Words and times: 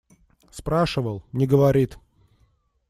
Спрашивал– 0.49 1.23
не 1.31 1.45
говорит. 1.45 1.99